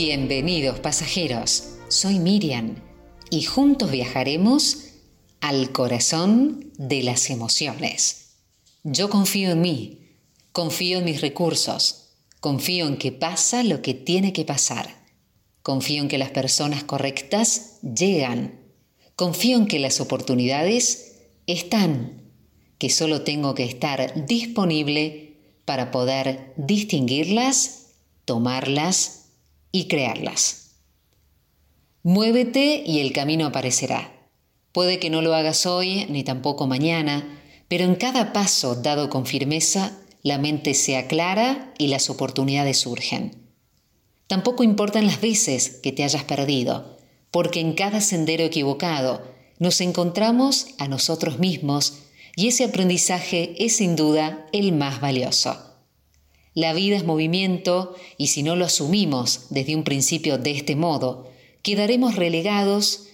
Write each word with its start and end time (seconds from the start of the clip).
Bienvenidos 0.00 0.78
pasajeros, 0.78 1.70
soy 1.88 2.20
Miriam 2.20 2.76
y 3.30 3.42
juntos 3.42 3.90
viajaremos 3.90 4.84
al 5.40 5.72
corazón 5.72 6.70
de 6.78 7.02
las 7.02 7.30
emociones. 7.30 8.36
Yo 8.84 9.10
confío 9.10 9.50
en 9.50 9.60
mí, 9.60 9.98
confío 10.52 10.98
en 10.98 11.04
mis 11.04 11.20
recursos, 11.20 12.10
confío 12.38 12.86
en 12.86 12.96
que 12.96 13.10
pasa 13.10 13.64
lo 13.64 13.82
que 13.82 13.92
tiene 13.92 14.32
que 14.32 14.44
pasar, 14.44 15.04
confío 15.64 16.02
en 16.02 16.08
que 16.08 16.18
las 16.18 16.30
personas 16.30 16.84
correctas 16.84 17.80
llegan, 17.82 18.60
confío 19.16 19.56
en 19.56 19.66
que 19.66 19.80
las 19.80 20.00
oportunidades 20.00 21.16
están, 21.48 22.22
que 22.78 22.88
solo 22.88 23.22
tengo 23.22 23.56
que 23.56 23.64
estar 23.64 24.28
disponible 24.28 25.40
para 25.64 25.90
poder 25.90 26.54
distinguirlas, 26.56 27.86
tomarlas 28.24 29.17
y 29.72 29.88
crearlas. 29.88 30.76
Muévete 32.02 32.82
y 32.86 33.00
el 33.00 33.12
camino 33.12 33.46
aparecerá. 33.46 34.12
Puede 34.72 34.98
que 34.98 35.10
no 35.10 35.22
lo 35.22 35.34
hagas 35.34 35.66
hoy 35.66 36.06
ni 36.08 36.24
tampoco 36.24 36.66
mañana, 36.66 37.42
pero 37.68 37.84
en 37.84 37.96
cada 37.96 38.32
paso 38.32 38.76
dado 38.76 39.10
con 39.10 39.26
firmeza, 39.26 39.98
la 40.22 40.38
mente 40.38 40.74
se 40.74 40.96
aclara 40.96 41.72
y 41.78 41.88
las 41.88 42.10
oportunidades 42.10 42.78
surgen. 42.78 43.48
Tampoco 44.26 44.62
importan 44.62 45.06
las 45.06 45.20
veces 45.20 45.70
que 45.82 45.92
te 45.92 46.04
hayas 46.04 46.24
perdido, 46.24 46.98
porque 47.30 47.60
en 47.60 47.74
cada 47.74 48.00
sendero 48.00 48.44
equivocado 48.44 49.22
nos 49.58 49.80
encontramos 49.80 50.68
a 50.78 50.88
nosotros 50.88 51.38
mismos 51.38 51.94
y 52.36 52.48
ese 52.48 52.64
aprendizaje 52.64 53.54
es 53.58 53.76
sin 53.76 53.96
duda 53.96 54.46
el 54.52 54.72
más 54.72 55.00
valioso. 55.00 55.67
La 56.54 56.72
vida 56.72 56.96
es 56.96 57.04
movimiento 57.04 57.94
y 58.16 58.28
si 58.28 58.42
no 58.42 58.56
lo 58.56 58.64
asumimos 58.64 59.46
desde 59.50 59.76
un 59.76 59.84
principio 59.84 60.38
de 60.38 60.52
este 60.52 60.76
modo, 60.76 61.30
quedaremos 61.62 62.16
relegados 62.16 63.08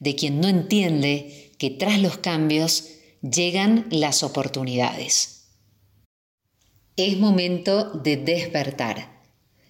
de 0.00 0.16
quien 0.16 0.40
no 0.40 0.48
entiende 0.48 1.52
que 1.58 1.70
tras 1.70 2.00
los 2.00 2.18
cambios 2.18 2.88
llegan 3.22 3.86
las 3.90 4.22
oportunidades. 4.22 5.44
Es 6.96 7.18
momento 7.18 7.90
de 7.90 8.16
despertar. 8.16 9.20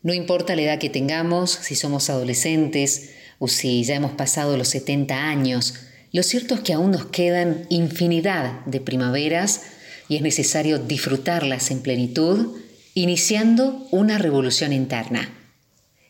No 0.02 0.14
importa 0.14 0.56
la 0.56 0.62
edad 0.62 0.78
que 0.78 0.88
tengamos, 0.88 1.50
si 1.50 1.74
somos 1.74 2.08
adolescentes 2.08 3.10
o 3.38 3.48
si 3.48 3.84
ya 3.84 3.96
hemos 3.96 4.12
pasado 4.12 4.56
los 4.56 4.68
70 4.68 5.14
años, 5.14 5.74
lo 6.12 6.22
cierto 6.22 6.54
es 6.54 6.60
que 6.60 6.72
aún 6.72 6.90
nos 6.90 7.06
quedan 7.06 7.66
infinidad 7.68 8.64
de 8.66 8.80
primaveras 8.80 9.62
y 10.08 10.16
es 10.16 10.22
necesario 10.22 10.78
disfrutarlas 10.78 11.70
en 11.70 11.82
plenitud 11.82 12.59
iniciando 12.94 13.86
una 13.90 14.18
revolución 14.18 14.72
interna. 14.72 15.32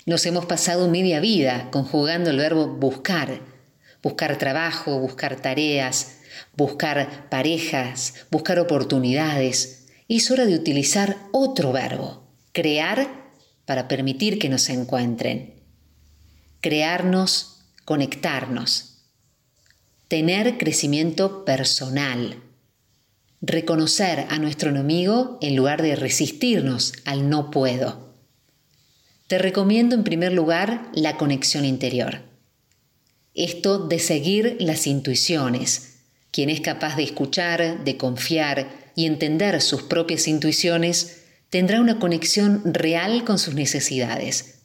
Nos 0.07 0.25
hemos 0.27 0.47
pasado 0.47 0.89
media 0.89 1.21
vida 1.21 1.69
conjugando 1.71 2.31
el 2.31 2.39
verbo 2.39 2.67
buscar, 2.67 3.41
buscar 4.03 4.39
trabajo, 4.39 4.99
buscar 4.99 5.37
tareas, 5.37 6.21
buscar 6.57 7.29
parejas, 7.29 8.15
buscar 8.31 8.59
oportunidades. 8.59 9.87
Es 10.09 10.31
hora 10.31 10.47
de 10.47 10.55
utilizar 10.55 11.17
otro 11.33 11.73
verbo, 11.73 12.27
crear 12.53 13.31
para 13.67 13.87
permitir 13.87 14.39
que 14.39 14.49
nos 14.49 14.69
encuentren. 14.71 15.63
Crearnos, 16.61 17.61
conectarnos. 17.85 19.05
Tener 20.09 20.59
crecimiento 20.59 21.45
personal 21.45 22.43
reconocer 23.41 24.27
a 24.29 24.39
nuestro 24.39 24.71
enemigo 24.71 25.39
en 25.41 25.57
lugar 25.57 25.83
de 25.83 25.97
resistirnos 25.97 26.93
al 27.05 27.31
no 27.31 27.51
puedo. 27.51 28.15
Te 29.27 29.39
recomiendo 29.39 29.95
en 29.95 30.05
primer 30.05 30.33
lugar 30.33 30.91
la 30.93 31.17
conexión 31.17 31.65
interior. 31.65 32.21
Esto 33.35 33.79
de 33.79 33.99
seguir 33.99 34.57
las 34.61 34.87
intuiciones. 34.87 36.01
Quien 36.33 36.51
es 36.51 36.61
capaz 36.61 36.97
de 36.97 37.05
escuchar, 37.05 37.85
de 37.85 37.97
confiar 37.97 38.93
y 38.95 39.07
entender 39.07 39.61
sus 39.63 39.83
propias 39.83 40.29
intuiciones 40.29 41.23
tendrá 41.49 41.81
una 41.81 41.99
conexión 41.99 42.63
real 42.65 43.25
con 43.25 43.39
sus 43.39 43.55
necesidades. 43.55 44.61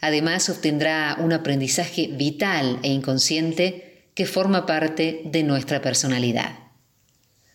Además 0.00 0.48
obtendrá 0.48 1.16
un 1.20 1.32
aprendizaje 1.32 2.08
vital 2.08 2.78
e 2.82 2.88
inconsciente 2.88 4.10
que 4.14 4.26
forma 4.26 4.64
parte 4.64 5.22
de 5.24 5.42
nuestra 5.42 5.82
personalidad. 5.82 6.63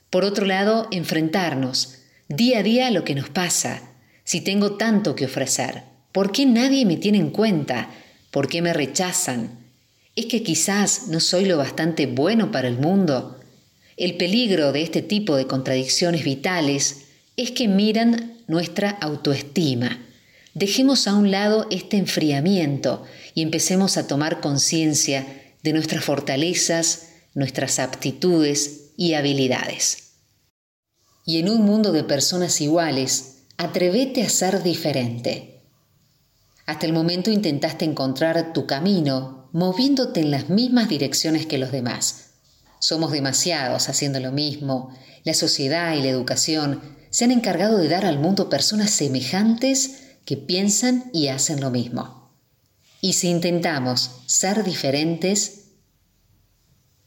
Por 0.09 0.25
otro 0.25 0.45
lado, 0.45 0.87
enfrentarnos 0.91 1.95
día 2.29 2.59
a 2.59 2.63
día 2.63 2.87
a 2.87 2.91
lo 2.91 3.03
que 3.03 3.15
nos 3.15 3.29
pasa. 3.29 3.81
Si 4.23 4.41
tengo 4.41 4.77
tanto 4.77 5.15
que 5.15 5.25
ofrecer, 5.25 5.83
¿por 6.11 6.31
qué 6.31 6.45
nadie 6.45 6.85
me 6.85 6.97
tiene 6.97 7.19
en 7.19 7.29
cuenta? 7.29 7.89
¿Por 8.31 8.47
qué 8.47 8.61
me 8.61 8.73
rechazan? 8.73 9.59
¿Es 10.15 10.25
que 10.25 10.43
quizás 10.43 11.07
no 11.07 11.19
soy 11.19 11.45
lo 11.45 11.57
bastante 11.57 12.05
bueno 12.07 12.51
para 12.51 12.67
el 12.67 12.77
mundo? 12.77 13.39
El 13.97 14.17
peligro 14.17 14.71
de 14.71 14.81
este 14.81 15.01
tipo 15.01 15.35
de 15.35 15.45
contradicciones 15.45 16.23
vitales 16.23 17.05
es 17.37 17.51
que 17.51 17.67
miran 17.67 18.37
nuestra 18.47 18.89
autoestima. 18.89 19.99
Dejemos 20.53 21.07
a 21.07 21.15
un 21.15 21.31
lado 21.31 21.67
este 21.69 21.97
enfriamiento 21.97 23.03
y 23.35 23.43
empecemos 23.43 23.97
a 23.97 24.07
tomar 24.07 24.41
conciencia 24.41 25.25
de 25.63 25.73
nuestras 25.73 26.03
fortalezas, 26.03 27.09
nuestras 27.33 27.79
aptitudes 27.79 28.88
y 28.99 29.13
habilidades. 29.13 30.09
Y 31.25 31.39
en 31.39 31.49
un 31.49 31.61
mundo 31.61 31.93
de 31.93 32.03
personas 32.03 32.59
iguales, 32.59 33.43
atrévete 33.55 34.23
a 34.23 34.29
ser 34.29 34.61
diferente. 34.61 35.63
Hasta 36.65 36.85
el 36.85 36.91
momento 36.91 37.31
intentaste 37.31 37.85
encontrar 37.85 38.51
tu 38.51 38.65
camino 38.67 39.47
moviéndote 39.53 40.19
en 40.19 40.31
las 40.31 40.49
mismas 40.49 40.89
direcciones 40.89 41.45
que 41.45 41.57
los 41.57 41.71
demás. 41.71 42.31
Somos 42.81 43.13
demasiados 43.13 43.87
haciendo 43.87 44.19
lo 44.19 44.33
mismo. 44.33 44.93
La 45.23 45.33
sociedad 45.33 45.93
y 45.93 46.01
la 46.01 46.09
educación 46.09 46.81
se 47.09 47.23
han 47.23 47.31
encargado 47.31 47.77
de 47.77 47.87
dar 47.87 48.05
al 48.05 48.19
mundo 48.19 48.49
personas 48.49 48.89
semejantes 48.89 50.17
que 50.25 50.35
piensan 50.35 51.09
y 51.13 51.29
hacen 51.29 51.61
lo 51.61 51.71
mismo. 51.71 52.33
Y 52.99 53.13
si 53.13 53.29
intentamos 53.29 54.11
ser 54.25 54.65
diferentes, 54.65 55.68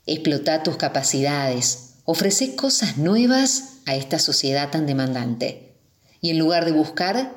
Explota 0.06 0.62
tus 0.62 0.76
capacidades, 0.76 1.94
ofrece 2.04 2.56
cosas 2.56 2.98
nuevas 2.98 3.80
a 3.86 3.94
esta 3.94 4.18
sociedad 4.18 4.70
tan 4.70 4.86
demandante. 4.86 5.76
Y 6.20 6.30
en 6.30 6.38
lugar 6.38 6.64
de 6.64 6.72
buscar, 6.72 7.34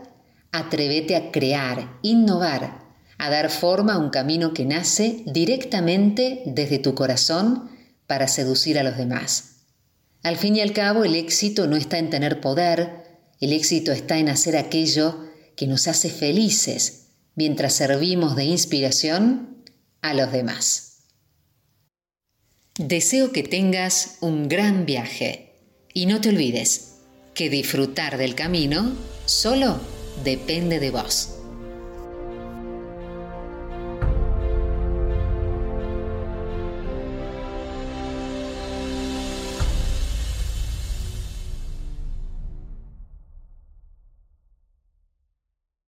atrévete 0.52 1.16
a 1.16 1.32
crear, 1.32 2.00
innovar, 2.02 2.86
a 3.18 3.30
dar 3.30 3.50
forma 3.50 3.94
a 3.94 3.98
un 3.98 4.10
camino 4.10 4.54
que 4.54 4.66
nace 4.66 5.24
directamente 5.26 6.44
desde 6.46 6.80
tu 6.80 6.96
corazón 6.96 7.70
para 8.08 8.28
seducir 8.28 8.80
a 8.80 8.84
los 8.84 8.98
demás. 8.98 9.56
Al 10.24 10.38
fin 10.38 10.56
y 10.56 10.62
al 10.62 10.74
cabo, 10.74 11.04
el 11.04 11.16
éxito 11.16 11.68
no 11.68 11.76
está 11.76 12.00
en 12.00 12.10
tener 12.10 12.42
poder, 12.42 13.22
el 13.40 13.54
éxito 13.54 13.92
está 13.92 14.18
en 14.18 14.30
hacer 14.30 14.58
aquello 14.58 15.24
que 15.56 15.68
nos 15.68 15.88
hace 15.88 16.10
felices 16.10 17.10
mientras 17.36 17.74
servimos 17.74 18.36
de 18.36 18.46
inspiración 18.46 19.64
a 20.02 20.14
los 20.14 20.32
demás. 20.32 20.95
Deseo 22.78 23.32
que 23.32 23.42
tengas 23.42 24.18
un 24.20 24.50
gran 24.50 24.86
viaje 24.86 25.54
y 25.94 26.08
no 26.08 26.20
te 26.20 26.28
olvides 26.28 26.98
que 27.34 27.50
disfrutar 27.50 28.18
del 28.18 28.36
camino 28.36 28.92
solo 29.26 29.80
depende 30.26 30.82
de 30.82 30.92
vos. 30.92 31.45